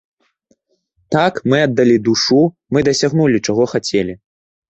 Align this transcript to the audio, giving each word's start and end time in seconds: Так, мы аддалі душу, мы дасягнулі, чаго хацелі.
Так, 1.15 1.33
мы 1.53 1.57
аддалі 1.65 1.97
душу, 2.07 2.39
мы 2.77 2.85
дасягнулі, 2.89 3.43
чаго 3.47 3.63
хацелі. 3.77 4.13